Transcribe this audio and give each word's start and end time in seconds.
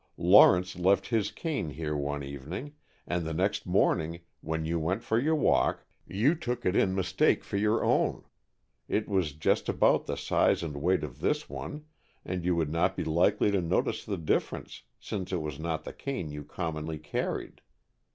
Lawrence 0.17 0.75
left 0.75 1.09
his 1.09 1.29
cane 1.29 1.69
here 1.69 1.95
one 1.95 2.23
evening, 2.23 2.73
and 3.05 3.23
the 3.23 3.35
next 3.35 3.67
morning, 3.67 4.21
when 4.39 4.65
you 4.65 4.79
went 4.79 5.03
for 5.03 5.19
your 5.19 5.35
walk, 5.35 5.85
you 6.07 6.33
took 6.33 6.65
it 6.65 6.75
in 6.75 6.95
mistake 6.95 7.43
for 7.43 7.57
your 7.57 7.83
own. 7.85 8.23
It 8.87 9.07
was 9.07 9.33
just 9.33 9.69
about 9.69 10.07
the 10.07 10.17
size 10.17 10.63
and 10.63 10.81
weight 10.81 11.03
of 11.03 11.19
this 11.19 11.47
one, 11.47 11.85
and 12.25 12.43
you 12.43 12.55
would 12.55 12.71
not 12.71 12.95
be 12.97 13.03
likely 13.03 13.51
to 13.51 13.61
notice 13.61 14.03
the 14.03 14.17
difference 14.17 14.81
since 14.99 15.31
it 15.31 15.37
was 15.43 15.59
not 15.59 15.83
the 15.83 15.93
cane 15.93 16.31
you 16.31 16.43
commonly 16.45 16.97
carried. 16.97 17.61